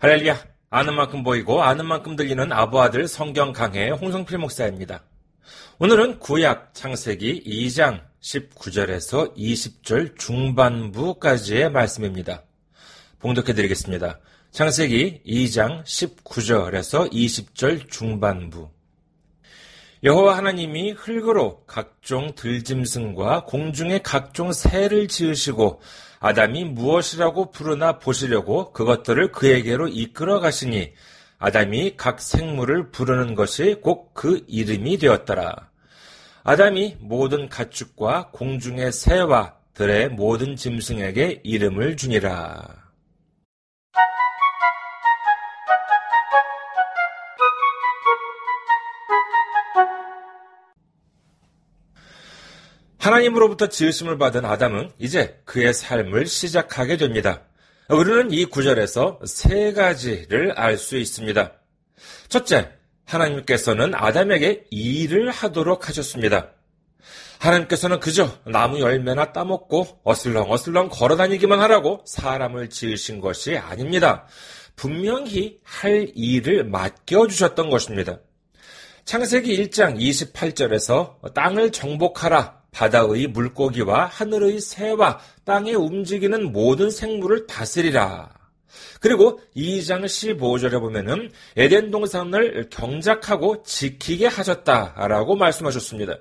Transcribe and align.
할렐루야! 0.00 0.38
아는 0.70 0.94
만큼 0.94 1.24
보이고 1.24 1.60
아는 1.60 1.84
만큼 1.84 2.14
들리는 2.14 2.52
아부아들 2.52 3.08
성경 3.08 3.52
강해 3.52 3.90
홍성필 3.90 4.38
목사입니다. 4.38 5.02
오늘은 5.80 6.20
구약 6.20 6.72
창세기 6.72 7.42
2장 7.44 8.02
19절에서 8.20 9.34
20절 9.34 10.16
중반부까지의 10.16 11.72
말씀입니다. 11.72 12.44
봉독해 13.18 13.54
드리겠습니다. 13.54 14.20
창세기 14.52 15.22
2장 15.26 15.82
19절에서 15.82 17.10
20절 17.10 17.90
중반부. 17.90 18.70
여호와 20.04 20.36
하나님이 20.36 20.92
흙으로 20.92 21.64
각종 21.66 22.34
들짐승과 22.34 23.44
공중의 23.44 24.02
각종 24.02 24.52
새를 24.52 25.08
지으시고 25.08 25.80
아담이 26.20 26.64
무엇이라고 26.64 27.50
부르나 27.50 27.98
보시려고 27.98 28.72
그것들을 28.72 29.32
그에게로 29.32 29.88
이끌어 29.88 30.40
가시니 30.40 30.92
아담이 31.38 31.96
각 31.96 32.20
생물을 32.20 32.90
부르는 32.90 33.34
것이 33.34 33.76
곧 33.82 34.08
그 34.14 34.44
이름이 34.48 34.98
되었더라. 34.98 35.70
아담이 36.42 36.96
모든 36.98 37.48
가축과 37.48 38.30
공중의 38.32 38.90
새와 38.90 39.54
들의 39.74 40.08
모든 40.08 40.56
짐승에게 40.56 41.42
이름을 41.44 41.96
주니라. 41.96 42.87
하나님으로부터 53.08 53.68
지으심을 53.68 54.18
받은 54.18 54.44
아담은 54.44 54.90
이제 54.98 55.40
그의 55.46 55.72
삶을 55.72 56.26
시작하게 56.26 56.98
됩니다. 56.98 57.40
우리는 57.88 58.30
이 58.30 58.44
구절에서 58.44 59.20
세 59.24 59.72
가지를 59.72 60.52
알 60.52 60.76
수 60.76 60.98
있습니다. 60.98 61.52
첫째, 62.28 62.70
하나님께서는 63.06 63.94
아담에게 63.94 64.66
일을 64.70 65.30
하도록 65.30 65.88
하셨습니다. 65.88 66.50
하나님께서는 67.38 67.98
그저 68.00 68.30
나무 68.44 68.80
열매나 68.80 69.32
따먹고 69.32 70.00
어슬렁어슬렁 70.04 70.90
걸어다니기만 70.90 71.60
하라고 71.60 72.02
사람을 72.04 72.68
지으신 72.68 73.20
것이 73.20 73.56
아닙니다. 73.56 74.26
분명히 74.76 75.60
할 75.62 76.12
일을 76.14 76.64
맡겨주셨던 76.64 77.70
것입니다. 77.70 78.18
창세기 79.06 79.56
1장 79.64 79.98
28절에서 79.98 81.32
땅을 81.32 81.72
정복하라 81.72 82.57
바다의 82.72 83.28
물고기와 83.28 84.06
하늘의 84.06 84.60
새와 84.60 85.20
땅에 85.44 85.74
움직이는 85.74 86.52
모든 86.52 86.90
생물을 86.90 87.46
다스리라. 87.46 88.30
그리고 89.00 89.40
2장 89.56 90.04
15절에 90.04 90.80
보면은 90.80 91.30
에덴 91.56 91.90
동산을 91.90 92.68
경작하고 92.70 93.62
지키게 93.62 94.26
하셨다라고 94.26 95.36
말씀하셨습니다. 95.36 96.18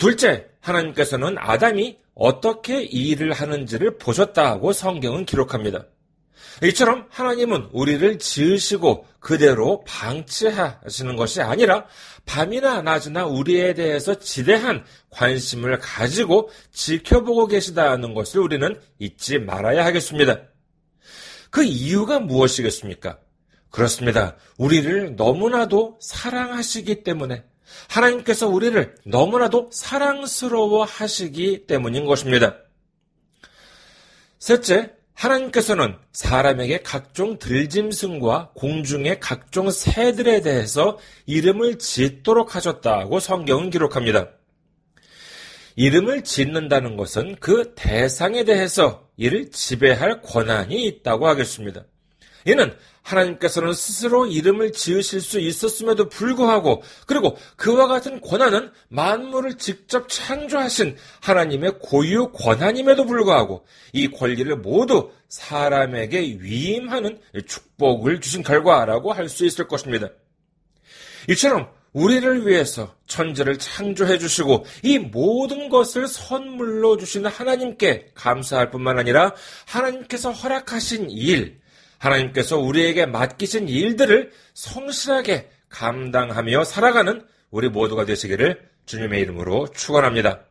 둘째, 0.00 0.46
하나님께서는 0.60 1.36
아담이 1.38 1.98
어떻게 2.14 2.82
일을 2.82 3.32
하는지를 3.32 3.98
보셨다고 3.98 4.72
성경은 4.72 5.26
기록합니다. 5.26 5.84
이처럼 6.62 7.06
하나님은 7.10 7.68
우리를 7.72 8.18
지으시고 8.18 9.06
그대로 9.20 9.84
방치하시는 9.86 11.16
것이 11.16 11.42
아니라 11.42 11.86
밤이나 12.24 12.82
낮이나 12.82 13.26
우리에 13.26 13.74
대해서 13.74 14.18
지대한 14.18 14.84
관심을 15.10 15.78
가지고 15.78 16.50
지켜보고 16.72 17.46
계시다는 17.46 18.14
것을 18.14 18.40
우리는 18.40 18.80
잊지 18.98 19.38
말아야 19.38 19.84
하겠습니다. 19.84 20.42
그 21.50 21.62
이유가 21.62 22.20
무엇이겠습니까? 22.20 23.18
그렇습니다. 23.70 24.36
우리를 24.58 25.16
너무나도 25.16 25.98
사랑하시기 26.00 27.02
때문에 27.02 27.44
하나님께서 27.88 28.48
우리를 28.48 28.94
너무나도 29.04 29.70
사랑스러워 29.72 30.84
하시기 30.84 31.66
때문인 31.66 32.06
것입니다. 32.06 32.56
셋째, 34.38 34.95
하나님께서는 35.16 35.96
사람에게 36.12 36.82
각종 36.82 37.38
들짐승과 37.38 38.50
공중의 38.54 39.18
각종 39.18 39.70
새들에 39.70 40.42
대해서 40.42 40.98
이름을 41.24 41.78
짓도록 41.78 42.54
하셨다고 42.54 43.18
성경은 43.18 43.70
기록합니다. 43.70 44.28
이름을 45.74 46.24
짓는다는 46.24 46.96
것은 46.96 47.36
그 47.40 47.74
대상에 47.74 48.44
대해서 48.44 49.08
이를 49.16 49.50
지배할 49.50 50.20
권한이 50.22 50.86
있다고 50.86 51.26
하겠습니다. 51.26 51.84
이는 52.46 52.74
하나님께서는 53.02 53.72
스스로 53.72 54.26
이름을 54.26 54.72
지으실 54.72 55.20
수 55.20 55.38
있었음에도 55.38 56.08
불구하고 56.08 56.82
그리고 57.06 57.36
그와 57.56 57.86
같은 57.86 58.20
권한은 58.20 58.70
만물을 58.88 59.58
직접 59.58 60.08
창조하신 60.08 60.96
하나님의 61.20 61.78
고유 61.80 62.32
권한임에도 62.32 63.06
불구하고 63.06 63.64
이 63.92 64.08
권리를 64.08 64.56
모두 64.56 65.10
사람에게 65.28 66.38
위임하는 66.40 67.20
축복을 67.46 68.20
주신 68.20 68.42
결과라고 68.42 69.12
할 69.12 69.28
수 69.28 69.44
있을 69.44 69.66
것입니다. 69.66 70.08
이처럼 71.28 71.68
우리를 71.92 72.46
위해서 72.46 72.94
천지를 73.06 73.58
창조해 73.58 74.18
주시고 74.18 74.66
이 74.82 74.98
모든 74.98 75.68
것을 75.68 76.06
선물로 76.06 76.96
주시는 76.98 77.30
하나님께 77.30 78.10
감사할 78.14 78.70
뿐만 78.70 78.98
아니라 78.98 79.32
하나님께서 79.66 80.30
허락하신 80.30 81.10
일, 81.10 81.58
하나님께서 81.98 82.58
우리에게 82.58 83.06
맡기신 83.06 83.68
일들을 83.68 84.32
성실하게 84.54 85.50
감당하며 85.68 86.64
살아가는 86.64 87.24
우리 87.50 87.68
모두가 87.68 88.04
되시기를 88.04 88.68
주님의 88.86 89.20
이름으로 89.22 89.68
축원합니다. 89.74 90.44